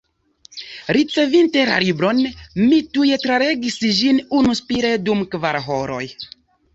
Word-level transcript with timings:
Ricevinte 0.95 1.65
la 1.67 1.75
libron, 1.83 2.21
mi 2.61 2.79
tuj 2.97 3.09
tralegis 3.25 3.77
ĝin 3.99 4.17
unuspire 4.39 4.95
dum 5.11 5.21
kvar 5.37 5.59
horoj. 5.67 6.01